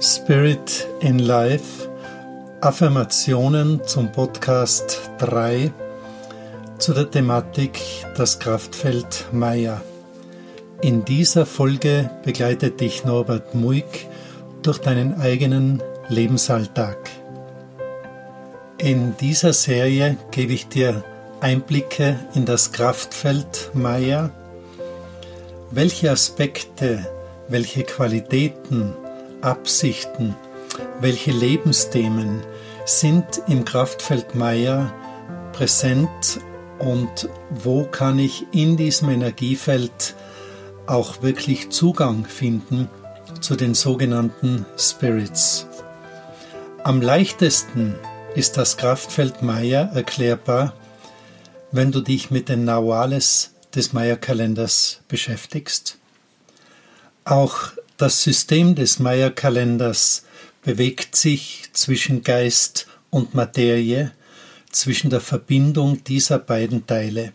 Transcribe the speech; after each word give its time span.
Spirit 0.00 0.86
in 1.00 1.18
Life 1.18 1.88
Affirmationen 2.60 3.82
zum 3.84 4.12
Podcast 4.12 5.10
3 5.18 5.72
zu 6.78 6.92
der 6.92 7.10
Thematik 7.10 7.80
das 8.16 8.38
Kraftfeld 8.38 9.26
Maya. 9.32 9.80
In 10.80 11.04
dieser 11.04 11.46
Folge 11.46 12.10
begleitet 12.24 12.80
dich 12.80 13.04
Norbert 13.04 13.54
Muig 13.54 14.08
durch 14.62 14.78
deinen 14.78 15.20
eigenen 15.20 15.82
Lebensalltag. 16.08 16.98
In 18.78 19.16
dieser 19.16 19.52
Serie 19.52 20.16
gebe 20.32 20.52
ich 20.52 20.66
dir 20.68 21.04
Einblicke 21.40 22.18
in 22.34 22.44
das 22.44 22.72
Kraftfeld 22.72 23.70
Maya, 23.74 24.30
welche 25.70 26.10
Aspekte, 26.10 27.06
welche 27.48 27.84
Qualitäten, 27.84 28.94
Absichten, 29.42 30.34
welche 31.00 31.32
Lebensthemen 31.32 32.42
sind 32.84 33.42
im 33.48 33.64
Kraftfeld 33.64 34.34
Maya 34.34 34.92
präsent 35.52 36.40
und 36.78 37.28
wo 37.50 37.84
kann 37.84 38.18
ich 38.18 38.46
in 38.52 38.76
diesem 38.76 39.10
Energiefeld 39.10 40.14
auch 40.86 41.22
wirklich 41.22 41.70
Zugang 41.70 42.24
finden 42.24 42.88
zu 43.40 43.56
den 43.56 43.74
sogenannten 43.74 44.66
Spirits. 44.76 45.66
Am 46.84 47.00
leichtesten 47.00 47.94
ist 48.34 48.56
das 48.56 48.76
Kraftfeld 48.76 49.42
Maya 49.42 49.90
erklärbar, 49.94 50.74
wenn 51.70 51.92
du 51.92 52.00
dich 52.00 52.30
mit 52.30 52.48
den 52.48 52.64
Nawales 52.64 53.54
des 53.74 53.92
Maya-Kalenders 53.92 55.00
beschäftigst. 55.08 55.98
Auch 57.24 57.72
das 58.02 58.20
System 58.20 58.74
des 58.74 58.98
Maya-Kalenders 58.98 60.24
bewegt 60.62 61.14
sich 61.14 61.66
zwischen 61.72 62.24
Geist 62.24 62.88
und 63.10 63.36
Materie, 63.36 64.10
zwischen 64.72 65.08
der 65.08 65.20
Verbindung 65.20 66.02
dieser 66.02 66.40
beiden 66.40 66.84
Teile. 66.84 67.32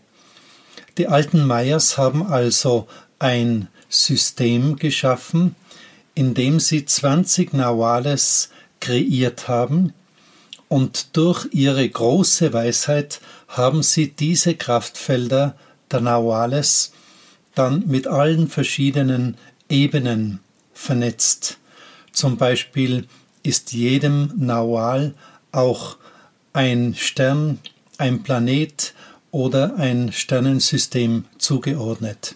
Die 0.98 1.08
alten 1.08 1.48
Mayas 1.48 1.98
haben 1.98 2.28
also 2.28 2.86
ein 3.18 3.70
System 3.88 4.76
geschaffen, 4.76 5.56
in 6.16 6.34
dem 6.34 6.60
sie 6.60 6.84
20 6.84 7.54
Nawales 7.54 8.50
kreiert 8.82 9.48
haben, 9.48 9.94
und 10.68 11.16
durch 11.16 11.48
ihre 11.54 11.88
große 11.88 12.52
Weisheit 12.52 13.22
haben 13.48 13.84
sie 13.84 14.10
diese 14.10 14.54
Kraftfelder 14.56 15.56
der 15.90 16.02
Nawales 16.02 16.92
dann 17.56 17.88
mit 17.88 18.06
allen 18.06 18.50
verschiedenen 18.50 19.38
Ebenen 19.70 20.42
vernetzt. 20.78 21.58
Zum 22.12 22.38
Beispiel 22.38 23.08
ist 23.44 23.74
jedem 23.74 24.32
Nawal 24.38 25.14
auch 25.52 25.98
ein 26.54 26.96
Stern, 26.96 27.60
ein 27.98 28.24
Planet 28.24 28.94
oder 29.32 29.76
ein 29.78 30.12
Sternensystem 30.12 31.26
zugeordnet. 31.38 32.36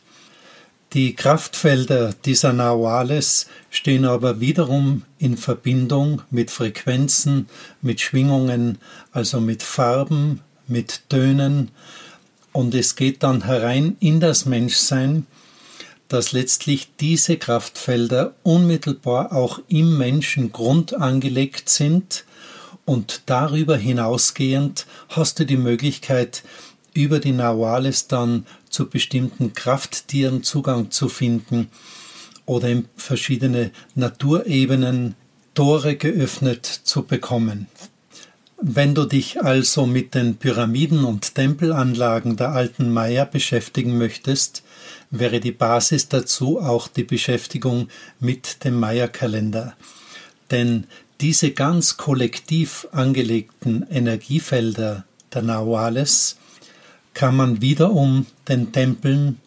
Die 0.93 1.15
Kraftfelder 1.15 2.13
dieser 2.25 2.51
Nawales 2.51 3.47
stehen 3.69 4.05
aber 4.05 4.41
wiederum 4.41 5.03
in 5.19 5.37
Verbindung 5.37 6.21
mit 6.29 6.51
Frequenzen, 6.51 7.47
mit 7.81 8.01
Schwingungen, 8.01 8.77
also 9.13 9.39
mit 9.39 9.63
Farben, 9.63 10.41
mit 10.67 11.09
Tönen, 11.09 11.71
und 12.53 12.75
es 12.75 12.97
geht 12.97 13.23
dann 13.23 13.45
herein 13.45 13.95
in 14.01 14.19
das 14.19 14.45
Menschsein, 14.45 15.25
dass 16.11 16.33
letztlich 16.33 16.89
diese 16.99 17.37
Kraftfelder 17.37 18.33
unmittelbar 18.43 19.31
auch 19.31 19.61
im 19.69 19.97
Menschen 19.97 20.51
Grund 20.51 20.93
angelegt 20.93 21.69
sind 21.69 22.25
und 22.83 23.21
darüber 23.27 23.77
hinausgehend 23.77 24.87
hast 25.07 25.39
du 25.39 25.45
die 25.45 25.55
Möglichkeit, 25.55 26.43
über 26.93 27.19
die 27.19 27.31
Nawales 27.31 28.07
dann 28.07 28.45
zu 28.69 28.89
bestimmten 28.89 29.53
Krafttieren 29.53 30.43
Zugang 30.43 30.91
zu 30.91 31.07
finden 31.07 31.69
oder 32.45 32.67
in 32.67 32.89
verschiedene 32.97 33.71
Naturebenen 33.95 35.15
Tore 35.53 35.95
geöffnet 35.95 36.65
zu 36.65 37.03
bekommen. 37.03 37.67
Wenn 38.63 38.93
du 38.93 39.05
dich 39.05 39.41
also 39.41 39.87
mit 39.87 40.13
den 40.13 40.35
Pyramiden 40.35 41.03
und 41.03 41.33
Tempelanlagen 41.33 42.37
der 42.37 42.51
alten 42.51 42.93
Maya 42.93 43.25
beschäftigen 43.25 43.97
möchtest, 43.97 44.61
wäre 45.09 45.39
die 45.39 45.51
Basis 45.51 46.09
dazu 46.09 46.59
auch 46.59 46.87
die 46.87 47.03
Beschäftigung 47.03 47.87
mit 48.19 48.63
dem 48.63 48.79
Maya-Kalender. 48.79 49.75
Denn 50.51 50.85
diese 51.21 51.51
ganz 51.51 51.97
kollektiv 51.97 52.87
angelegten 52.91 53.83
Energiefelder 53.89 55.05
der 55.33 55.41
Nawales 55.41 56.37
kann 57.15 57.35
man 57.35 57.61
wiederum 57.61 58.27
den 58.47 58.71
Tempeln, 58.71 59.39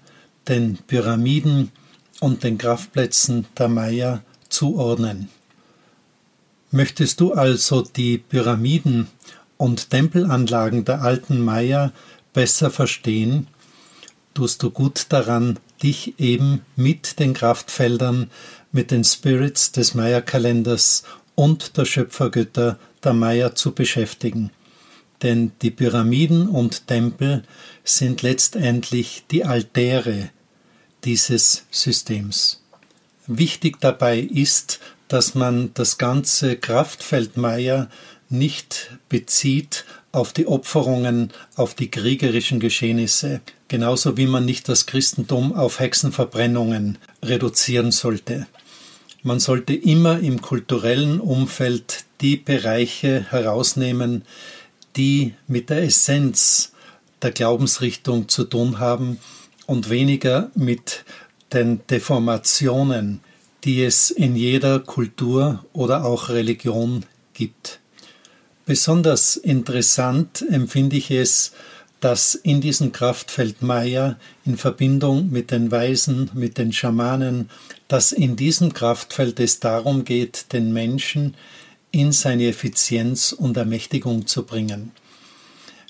den 0.49 0.79
Pyramiden 0.89 1.71
und 2.19 2.43
den 2.43 2.59
Kraftplätzen 2.59 3.47
der 3.57 3.69
Maya 3.69 4.23
zuordnen. 4.49 5.29
Möchtest 6.75 7.21
du 7.21 7.33
also 7.33 7.83
die 7.83 8.19
Pyramiden 8.19 9.07
und 9.57 9.91
Tempelanlagen 9.91 10.85
der 10.85 11.03
alten 11.03 11.41
Maya 11.41 11.93
besser 12.33 12.69
verstehen, 12.69 13.47
tust 14.35 14.61
du 14.61 14.71
gut 14.73 15.07
daran, 15.11 15.61
dich 15.85 16.19
eben 16.19 16.63
mit 16.75 17.21
den 17.21 17.33
Kraftfeldern, 17.33 18.29
mit 18.73 18.91
den 18.91 19.05
Spirits 19.05 19.71
des 19.71 19.95
Maya-Kalenders 19.95 21.05
und 21.37 21.77
der 21.77 21.85
Schöpfergötter 21.85 22.77
der 23.05 23.13
Maya 23.13 23.55
zu 23.55 23.71
beschäftigen. 23.71 24.51
Denn 25.23 25.53
die 25.63 25.71
Pyramiden 25.71 26.49
und 26.49 26.89
Tempel 26.89 27.45
sind 27.85 28.23
letztendlich 28.23 29.23
die 29.31 29.45
Altäre 29.45 30.31
dieses 31.05 31.67
Systems. 31.71 32.65
Wichtig 33.29 33.81
dabei 33.81 34.19
ist, 34.19 34.81
dass 35.09 35.35
man 35.35 35.71
das 35.75 35.99
ganze 35.99 36.57
Kraftfeld 36.57 37.37
Maya 37.37 37.89
nicht 38.29 38.91
bezieht 39.09 39.85
auf 40.13 40.33
die 40.33 40.47
Opferungen, 40.47 41.33
auf 41.57 41.75
die 41.75 41.91
kriegerischen 41.91 42.61
Geschehnisse, 42.61 43.41
genauso 43.69 44.17
wie 44.17 44.27
man 44.27 44.45
nicht 44.45 44.69
das 44.69 44.87
Christentum 44.87 45.55
auf 45.55 45.81
Hexenverbrennungen 45.81 46.99
reduzieren 47.23 47.91
sollte. 47.91 48.47
Man 49.23 49.41
sollte 49.41 49.75
immer 49.75 50.21
im 50.21 50.41
kulturellen 50.43 51.21
Umfeld 51.21 52.05
die 52.21 52.37
Bereiche 52.37 53.27
herausnehmen, 53.31 54.23
die 54.97 55.35
mit 55.47 55.71
der 55.71 55.83
Essenz 55.83 56.73
der 57.23 57.33
Glaubensrichtung 57.33 58.29
zu 58.29 58.45
tun 58.45 58.79
haben 58.79 59.19
und 59.67 59.89
weniger 59.89 60.51
mit 60.55 61.05
den 61.53 61.81
Deformationen, 61.87 63.21
die 63.65 63.83
es 63.83 64.11
in 64.11 64.37
jeder 64.37 64.79
Kultur 64.81 65.65
oder 65.73 66.05
auch 66.05 66.29
Religion 66.29 67.05
gibt. 67.33 67.81
Besonders 68.67 69.37
interessant 69.37 70.45
empfinde 70.51 70.97
ich 70.97 71.11
es, 71.11 71.53
dass 72.01 72.35
in 72.35 72.61
diesem 72.61 72.93
Kraftfeld 72.93 73.63
Maya 73.63 74.17
in 74.45 74.59
Verbindung 74.59 75.31
mit 75.31 75.51
den 75.51 75.71
Weisen, 75.71 76.31
mit 76.35 76.59
den 76.59 76.73
Schamanen, 76.73 77.49
dass 77.89 78.13
in 78.13 78.37
diesem 78.37 78.75
Kraftfeld 78.75 79.41
es 79.41 79.61
darum 79.61 80.05
geht, 80.05 80.53
den 80.53 80.73
Menschen 80.73 81.35
in 81.91 82.13
seine 82.13 82.49
Effizienz 82.49 83.33
und 83.33 83.57
Ermächtigung 83.57 84.27
zu 84.27 84.45
bringen. 84.45 84.93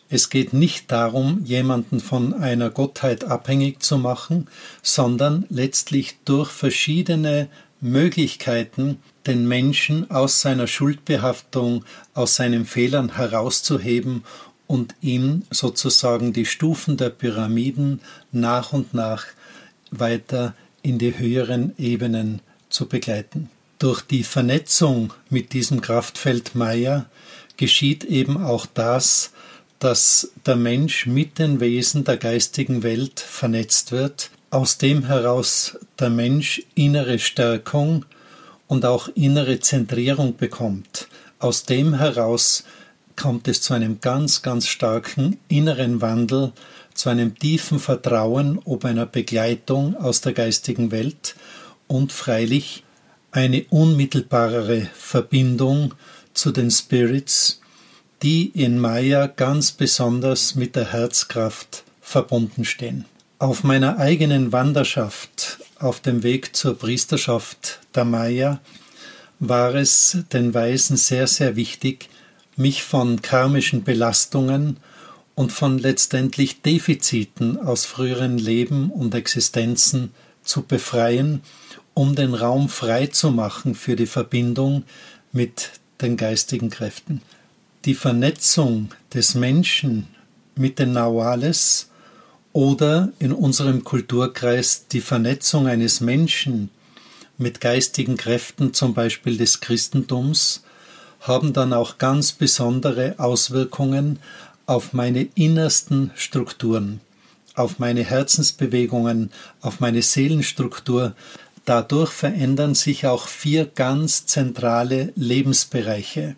Es 0.08 0.30
geht 0.30 0.52
nicht 0.52 0.92
darum, 0.92 1.42
jemanden 1.44 2.00
von 2.00 2.34
einer 2.34 2.70
Gottheit 2.70 3.24
abhängig 3.24 3.82
zu 3.82 3.98
machen, 3.98 4.48
sondern 4.82 5.46
letztlich 5.48 6.18
durch 6.24 6.50
verschiedene 6.50 7.48
Möglichkeiten, 7.80 8.98
den 9.26 9.48
Menschen 9.48 10.10
aus 10.10 10.40
seiner 10.40 10.66
Schuldbehaftung, 10.66 11.84
aus 12.12 12.36
seinen 12.36 12.66
Fehlern 12.66 13.16
herauszuheben 13.16 14.24
und 14.66 14.94
ihm 15.00 15.42
sozusagen 15.50 16.32
die 16.32 16.46
Stufen 16.46 16.96
der 16.96 17.10
Pyramiden 17.10 18.00
nach 18.32 18.72
und 18.72 18.94
nach 18.94 19.26
weiter 19.90 20.54
in 20.82 20.98
die 20.98 21.18
höheren 21.18 21.74
Ebenen 21.78 22.40
zu 22.68 22.86
begleiten. 22.86 23.50
Durch 23.78 24.02
die 24.02 24.24
Vernetzung 24.24 25.12
mit 25.30 25.52
diesem 25.52 25.80
Kraftfeld 25.80 26.54
Maya 26.54 27.06
geschieht 27.56 28.04
eben 28.04 28.42
auch 28.42 28.66
das, 28.66 29.32
dass 29.84 30.32
der 30.46 30.56
Mensch 30.56 31.04
mit 31.04 31.38
den 31.38 31.60
Wesen 31.60 32.04
der 32.04 32.16
geistigen 32.16 32.82
Welt 32.82 33.20
vernetzt 33.20 33.92
wird 33.92 34.30
aus 34.48 34.78
dem 34.78 35.04
heraus 35.04 35.76
der 35.98 36.08
Mensch 36.08 36.62
innere 36.74 37.18
Stärkung 37.18 38.06
und 38.66 38.86
auch 38.86 39.08
innere 39.14 39.60
Zentrierung 39.60 40.38
bekommt. 40.38 41.08
Aus 41.38 41.64
dem 41.64 41.92
heraus 41.98 42.64
kommt 43.14 43.46
es 43.46 43.60
zu 43.60 43.74
einem 43.74 44.00
ganz, 44.00 44.40
ganz 44.40 44.68
starken 44.68 45.36
inneren 45.48 46.00
Wandel, 46.00 46.52
zu 46.94 47.10
einem 47.10 47.38
tiefen 47.38 47.78
Vertrauen 47.78 48.60
ob 48.64 48.86
einer 48.86 49.04
Begleitung 49.04 49.96
aus 49.96 50.22
der 50.22 50.32
geistigen 50.32 50.92
Welt 50.92 51.34
und 51.88 52.10
freilich 52.10 52.84
eine 53.32 53.66
unmittelbarere 53.68 54.88
Verbindung 54.94 55.92
zu 56.32 56.52
den 56.52 56.70
Spirits, 56.70 57.60
die 58.24 58.46
in 58.54 58.78
Maya 58.78 59.26
ganz 59.26 59.70
besonders 59.70 60.54
mit 60.54 60.76
der 60.76 60.92
Herzkraft 60.92 61.84
verbunden 62.00 62.64
stehen. 62.64 63.04
Auf 63.38 63.64
meiner 63.64 63.98
eigenen 63.98 64.50
Wanderschaft 64.50 65.58
auf 65.78 66.00
dem 66.00 66.22
Weg 66.22 66.56
zur 66.56 66.78
Priesterschaft 66.78 67.80
der 67.94 68.06
Maya 68.06 68.60
war 69.40 69.74
es 69.74 70.16
den 70.32 70.54
Weisen 70.54 70.96
sehr, 70.96 71.26
sehr 71.26 71.54
wichtig, 71.54 72.08
mich 72.56 72.82
von 72.82 73.20
karmischen 73.20 73.84
Belastungen 73.84 74.78
und 75.34 75.52
von 75.52 75.78
letztendlich 75.78 76.62
Defiziten 76.62 77.58
aus 77.58 77.84
früheren 77.84 78.38
Leben 78.38 78.90
und 78.90 79.14
Existenzen 79.14 80.14
zu 80.42 80.62
befreien, 80.62 81.42
um 81.92 82.14
den 82.14 82.32
Raum 82.32 82.70
frei 82.70 83.06
zu 83.06 83.30
machen 83.30 83.74
für 83.74 83.96
die 83.96 84.06
Verbindung 84.06 84.84
mit 85.30 85.72
den 86.00 86.16
geistigen 86.16 86.70
Kräften. 86.70 87.20
Die 87.84 87.94
Vernetzung 87.94 88.88
des 89.12 89.34
Menschen 89.34 90.06
mit 90.56 90.78
den 90.78 90.92
Nawales 90.92 91.90
oder 92.54 93.12
in 93.18 93.30
unserem 93.30 93.84
Kulturkreis 93.84 94.86
die 94.90 95.02
Vernetzung 95.02 95.66
eines 95.66 96.00
Menschen 96.00 96.70
mit 97.36 97.60
geistigen 97.60 98.16
Kräften, 98.16 98.72
zum 98.72 98.94
Beispiel 98.94 99.36
des 99.36 99.60
Christentums, 99.60 100.64
haben 101.20 101.52
dann 101.52 101.74
auch 101.74 101.98
ganz 101.98 102.32
besondere 102.32 103.16
Auswirkungen 103.18 104.18
auf 104.64 104.94
meine 104.94 105.28
innersten 105.34 106.10
Strukturen, 106.14 107.02
auf 107.54 107.78
meine 107.78 108.02
Herzensbewegungen, 108.02 109.30
auf 109.60 109.80
meine 109.80 110.00
Seelenstruktur. 110.00 111.14
Dadurch 111.66 112.12
verändern 112.12 112.74
sich 112.74 113.06
auch 113.06 113.28
vier 113.28 113.66
ganz 113.66 114.24
zentrale 114.24 115.12
Lebensbereiche. 115.16 116.36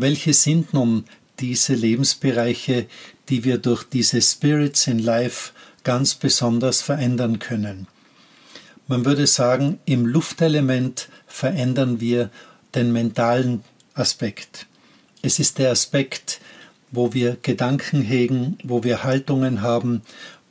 Welche 0.00 0.32
sind 0.32 0.74
nun 0.74 1.06
diese 1.40 1.74
Lebensbereiche, 1.74 2.86
die 3.28 3.42
wir 3.42 3.58
durch 3.58 3.82
diese 3.82 4.22
Spirits 4.22 4.86
in 4.86 5.00
Life 5.00 5.50
ganz 5.82 6.14
besonders 6.14 6.82
verändern 6.82 7.40
können? 7.40 7.88
Man 8.86 9.04
würde 9.04 9.26
sagen, 9.26 9.80
im 9.86 10.06
Luftelement 10.06 11.08
verändern 11.26 12.00
wir 12.00 12.30
den 12.76 12.92
mentalen 12.92 13.64
Aspekt. 13.94 14.66
Es 15.22 15.40
ist 15.40 15.58
der 15.58 15.72
Aspekt, 15.72 16.40
wo 16.92 17.12
wir 17.12 17.36
Gedanken 17.42 18.00
hegen, 18.00 18.56
wo 18.62 18.84
wir 18.84 19.02
Haltungen 19.02 19.62
haben, 19.62 20.02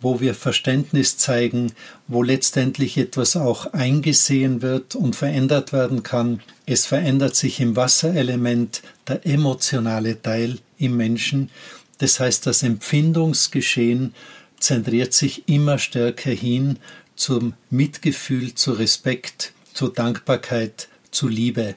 wo 0.02 0.20
wir 0.20 0.36
Verständnis 0.36 1.18
zeigen, 1.18 1.74
wo 2.08 2.22
letztendlich 2.24 2.98
etwas 2.98 3.36
auch 3.36 3.74
eingesehen 3.74 4.62
wird 4.62 4.96
und 4.96 5.16
verändert 5.16 5.74
werden 5.74 6.04
kann. 6.04 6.42
Es 6.66 6.86
verändert 6.86 7.36
sich 7.36 7.60
im 7.60 7.76
Wasserelement 7.76 8.84
der 9.08 9.26
emotionale 9.26 10.22
Teil 10.22 10.60
im 10.78 10.98
Menschen. 10.98 11.50
Das 11.98 12.20
heißt, 12.20 12.46
das 12.46 12.64
Empfindungsgeschehen 12.64 14.14
zentriert 14.60 15.14
sich 15.14 15.48
immer 15.48 15.80
stärker 15.80 16.32
hin 16.32 16.78
zum 17.16 17.54
Mitgefühl, 17.70 18.54
zu 18.54 18.74
Respekt, 18.74 19.54
zur 19.74 19.92
Dankbarkeit, 19.94 20.88
zu 21.12 21.28
Liebe. 21.28 21.76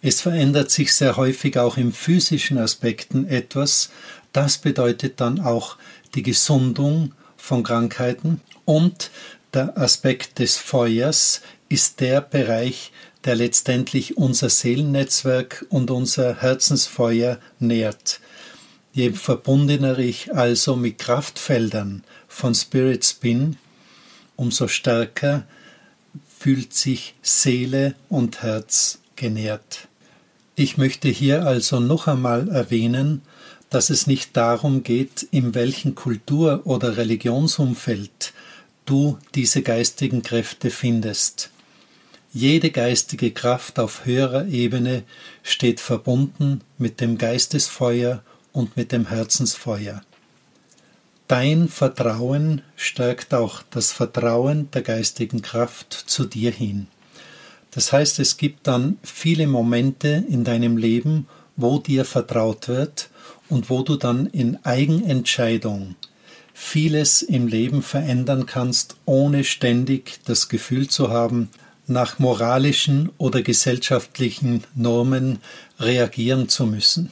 Es 0.00 0.20
verändert 0.20 0.70
sich 0.70 0.94
sehr 0.94 1.16
häufig 1.16 1.58
auch 1.58 1.76
im 1.76 1.92
physischen 1.92 2.56
Aspekten 2.56 3.26
etwas. 3.28 3.90
Das 4.32 4.58
bedeutet 4.58 5.20
dann 5.20 5.40
auch 5.40 5.76
die 6.14 6.22
Gesundung 6.22 7.12
von 7.48 7.62
Krankheiten 7.62 8.42
und 8.66 9.10
der 9.54 9.78
Aspekt 9.78 10.38
des 10.38 10.58
Feuers 10.58 11.40
ist 11.70 12.00
der 12.00 12.20
Bereich, 12.20 12.92
der 13.24 13.36
letztendlich 13.36 14.18
unser 14.18 14.50
Seelennetzwerk 14.50 15.64
und 15.70 15.90
unser 15.90 16.42
Herzensfeuer 16.42 17.38
nährt. 17.58 18.20
Je 18.92 19.12
verbundener 19.12 19.98
ich 19.98 20.34
also 20.34 20.76
mit 20.76 20.98
Kraftfeldern 20.98 22.04
von 22.28 22.54
Spirits 22.54 23.14
bin, 23.14 23.56
umso 24.36 24.68
stärker 24.68 25.44
fühlt 26.38 26.74
sich 26.74 27.14
Seele 27.22 27.94
und 28.10 28.42
Herz 28.42 28.98
genährt. 29.16 29.88
Ich 30.54 30.76
möchte 30.76 31.08
hier 31.08 31.46
also 31.46 31.80
noch 31.80 32.08
einmal 32.08 32.50
erwähnen, 32.50 33.22
dass 33.70 33.90
es 33.90 34.06
nicht 34.06 34.36
darum 34.36 34.82
geht, 34.82 35.26
in 35.30 35.54
welchem 35.54 35.94
Kultur- 35.94 36.62
oder 36.64 36.96
Religionsumfeld 36.96 38.32
du 38.86 39.18
diese 39.34 39.62
geistigen 39.62 40.22
Kräfte 40.22 40.70
findest. 40.70 41.50
Jede 42.32 42.70
geistige 42.70 43.30
Kraft 43.30 43.78
auf 43.78 44.04
höherer 44.04 44.46
Ebene 44.46 45.02
steht 45.42 45.80
verbunden 45.80 46.62
mit 46.78 47.00
dem 47.00 47.18
Geistesfeuer 47.18 48.22
und 48.52 48.76
mit 48.76 48.92
dem 48.92 49.08
Herzensfeuer. 49.08 50.02
Dein 51.26 51.68
Vertrauen 51.68 52.62
stärkt 52.76 53.34
auch 53.34 53.62
das 53.70 53.92
Vertrauen 53.92 54.70
der 54.70 54.82
geistigen 54.82 55.42
Kraft 55.42 55.92
zu 55.92 56.24
dir 56.24 56.50
hin. 56.50 56.86
Das 57.70 57.92
heißt, 57.92 58.18
es 58.18 58.38
gibt 58.38 58.66
dann 58.66 58.98
viele 59.02 59.46
Momente 59.46 60.24
in 60.28 60.44
deinem 60.44 60.78
Leben, 60.78 61.28
wo 61.56 61.78
dir 61.78 62.06
vertraut 62.06 62.68
wird 62.68 63.10
und 63.48 63.70
wo 63.70 63.82
du 63.82 63.96
dann 63.96 64.26
in 64.26 64.58
Eigenentscheidung 64.64 65.94
vieles 66.54 67.22
im 67.22 67.46
Leben 67.46 67.82
verändern 67.82 68.46
kannst, 68.46 68.96
ohne 69.04 69.44
ständig 69.44 70.20
das 70.24 70.48
Gefühl 70.48 70.88
zu 70.88 71.10
haben, 71.10 71.50
nach 71.86 72.18
moralischen 72.18 73.10
oder 73.16 73.42
gesellschaftlichen 73.42 74.64
Normen 74.74 75.38
reagieren 75.78 76.48
zu 76.48 76.66
müssen. 76.66 77.10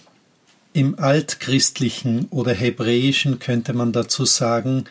Im 0.72 0.98
altchristlichen 0.98 2.26
oder 2.30 2.52
hebräischen 2.52 3.38
könnte 3.38 3.72
man 3.72 3.92
dazu 3.92 4.26
sagen, 4.26 4.84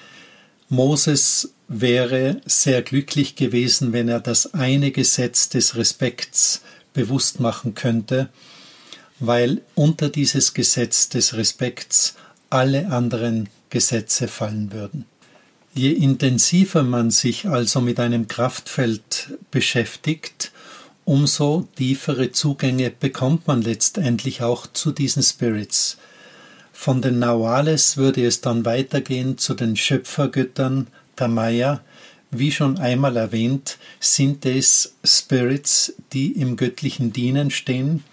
Moses 0.70 1.54
wäre 1.68 2.42
sehr 2.46 2.82
glücklich 2.82 3.36
gewesen, 3.36 3.94
wenn 3.94 4.10
er 4.10 4.20
das 4.20 4.54
eine 4.56 4.92
Gesetz 4.92 5.50
des 5.50 5.76
Respekts 5.76 6.62
bewusst 6.94 7.40
machen 7.40 7.76
könnte, 7.76 8.30
weil 9.20 9.62
unter 9.76 10.10
dieses 10.10 10.54
Gesetz 10.54 11.10
des 11.10 11.36
Respekts 11.36 12.16
alle 12.50 12.88
anderen 12.88 13.50
Gesetze 13.70 14.28
fallen 14.28 14.72
würden. 14.72 15.06
Je 15.74 15.92
intensiver 15.92 16.84
man 16.84 17.12
sich 17.12 17.48
also 17.48 17.82
mit 17.82 18.00
einem 18.00 18.28
Kraftfeld 18.28 19.38
beschäftigt, 19.52 20.52
umso 21.04 21.68
tiefere 21.76 22.32
Zugänge 22.32 22.92
bekommt 22.92 23.48
man 23.48 23.62
letztendlich 23.62 24.42
auch 24.42 24.68
zu 24.68 24.92
diesen 24.92 25.22
Spirits. 25.22 25.98
Von 26.72 27.02
den 27.02 27.20
Nawales 27.20 27.98
würde 27.98 28.26
es 28.26 28.42
dann 28.42 28.66
weitergehen 28.66 29.38
zu 29.38 29.54
den 29.54 29.76
Schöpfergöttern 29.76 30.88
der 31.20 31.28
Maya. 31.28 31.82
Wie 32.32 32.52
schon 32.52 32.78
einmal 32.78 33.18
erwähnt, 33.18 33.78
sind 34.00 34.46
es 34.46 34.96
Spirits, 35.04 35.94
die 36.12 36.32
im 36.34 36.58
göttlichen 36.58 37.14
Dienen 37.14 37.52
stehen 37.52 38.04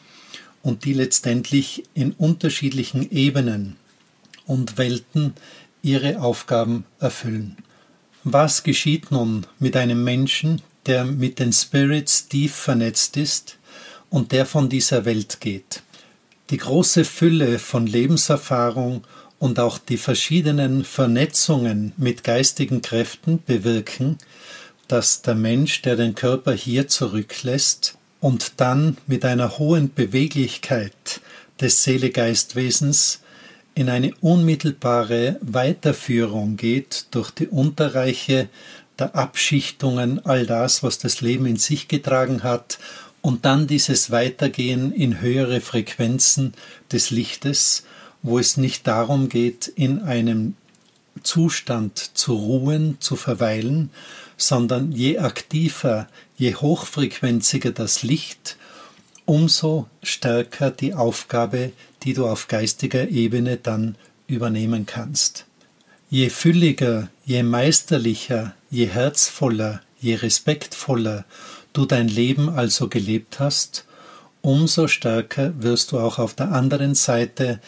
und 0.62 0.84
die 0.84 0.92
letztendlich 0.92 1.84
in 1.94 2.12
unterschiedlichen 2.12 3.10
Ebenen 3.10 3.76
und 4.46 4.78
Welten 4.78 5.34
ihre 5.82 6.20
Aufgaben 6.20 6.84
erfüllen. 7.00 7.56
Was 8.24 8.62
geschieht 8.62 9.10
nun 9.10 9.46
mit 9.58 9.76
einem 9.76 10.04
Menschen, 10.04 10.62
der 10.86 11.04
mit 11.04 11.38
den 11.38 11.52
Spirits 11.52 12.28
tief 12.28 12.54
vernetzt 12.54 13.16
ist 13.16 13.58
und 14.10 14.32
der 14.32 14.46
von 14.46 14.68
dieser 14.68 15.04
Welt 15.04 15.40
geht. 15.40 15.82
Die 16.50 16.56
große 16.56 17.04
Fülle 17.04 17.58
von 17.58 17.86
Lebenserfahrung 17.86 19.04
und 19.38 19.58
auch 19.58 19.78
die 19.78 19.96
verschiedenen 19.96 20.84
Vernetzungen 20.84 21.92
mit 21.96 22.22
geistigen 22.22 22.82
Kräften 22.82 23.42
bewirken, 23.44 24.18
dass 24.86 25.22
der 25.22 25.34
Mensch, 25.34 25.82
der 25.82 25.96
den 25.96 26.14
Körper 26.14 26.52
hier 26.52 26.88
zurücklässt 26.88 27.96
und 28.22 28.60
dann 28.60 28.96
mit 29.08 29.24
einer 29.24 29.58
hohen 29.58 29.92
Beweglichkeit 29.92 31.20
des 31.60 31.82
Seele-Geistwesens 31.82 33.20
in 33.74 33.90
eine 33.90 34.14
unmittelbare 34.20 35.38
Weiterführung 35.40 36.56
geht 36.56 37.06
durch 37.10 37.32
die 37.32 37.48
Unterreiche 37.48 38.48
der 38.96 39.16
Abschichtungen, 39.16 40.24
all 40.24 40.46
das, 40.46 40.84
was 40.84 40.98
das 40.98 41.20
Leben 41.20 41.46
in 41.46 41.56
sich 41.56 41.88
getragen 41.88 42.44
hat, 42.44 42.78
und 43.22 43.44
dann 43.44 43.66
dieses 43.66 44.12
Weitergehen 44.12 44.92
in 44.92 45.20
höhere 45.20 45.60
Frequenzen 45.60 46.54
des 46.92 47.10
Lichtes, 47.10 47.84
wo 48.22 48.38
es 48.38 48.56
nicht 48.56 48.86
darum 48.86 49.28
geht, 49.28 49.66
in 49.66 50.00
einem 50.00 50.54
Zustand 51.24 51.98
zu 52.14 52.34
ruhen, 52.34 52.98
zu 53.00 53.16
verweilen, 53.16 53.90
sondern 54.42 54.90
je 54.90 55.18
aktiver, 55.18 56.08
je 56.36 56.54
hochfrequenziger 56.54 57.70
das 57.70 58.02
Licht, 58.02 58.56
umso 59.24 59.86
stärker 60.02 60.70
die 60.72 60.94
Aufgabe, 60.94 61.72
die 62.02 62.12
du 62.12 62.26
auf 62.26 62.48
geistiger 62.48 63.08
Ebene 63.08 63.56
dann 63.56 63.94
übernehmen 64.26 64.84
kannst. 64.84 65.46
Je 66.10 66.28
fülliger, 66.28 67.08
je 67.24 67.42
meisterlicher, 67.44 68.54
je 68.68 68.86
herzvoller, 68.86 69.80
je 70.00 70.16
respektvoller 70.16 71.24
du 71.72 71.86
dein 71.86 72.08
Leben 72.08 72.48
also 72.50 72.88
gelebt 72.88 73.38
hast, 73.38 73.84
umso 74.40 74.88
stärker 74.88 75.54
wirst 75.62 75.92
du 75.92 76.00
auch 76.00 76.18
auf 76.18 76.34
der 76.34 76.50
anderen 76.50 76.96
Seite 76.96 77.60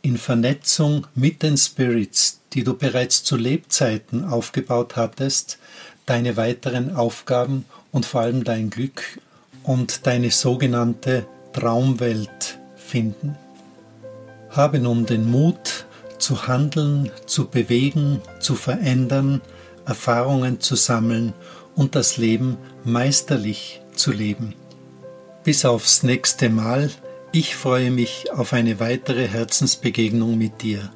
in 0.00 0.16
Vernetzung 0.16 1.08
mit 1.14 1.42
den 1.42 1.56
Spirits, 1.56 2.40
die 2.52 2.64
du 2.64 2.74
bereits 2.74 3.24
zu 3.24 3.36
Lebzeiten 3.36 4.24
aufgebaut 4.24 4.96
hattest, 4.96 5.58
deine 6.10 6.36
weiteren 6.36 6.96
Aufgaben 6.96 7.66
und 7.92 8.04
vor 8.04 8.22
allem 8.22 8.42
dein 8.42 8.68
Glück 8.68 9.20
und 9.62 10.08
deine 10.08 10.32
sogenannte 10.32 11.24
Traumwelt 11.52 12.58
finden. 12.74 13.36
Habe 14.48 14.80
nun 14.80 15.06
den 15.06 15.30
Mut 15.30 15.86
zu 16.18 16.48
handeln, 16.48 17.12
zu 17.26 17.46
bewegen, 17.46 18.20
zu 18.40 18.56
verändern, 18.56 19.40
Erfahrungen 19.86 20.58
zu 20.58 20.74
sammeln 20.74 21.32
und 21.76 21.94
das 21.94 22.16
Leben 22.16 22.58
meisterlich 22.82 23.80
zu 23.94 24.10
leben. 24.10 24.56
Bis 25.44 25.64
aufs 25.64 26.02
nächste 26.02 26.48
Mal. 26.48 26.90
Ich 27.30 27.54
freue 27.54 27.92
mich 27.92 28.32
auf 28.32 28.52
eine 28.52 28.80
weitere 28.80 29.28
Herzensbegegnung 29.28 30.36
mit 30.36 30.62
dir. 30.62 30.90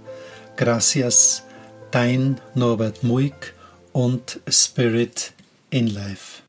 Gracias, 0.56 1.44
dein 1.92 2.40
Norbert 2.56 3.04
Muig 3.04 3.54
und 3.94 4.40
Spirit 4.48 5.32
in 5.70 5.86
Life. 5.86 6.43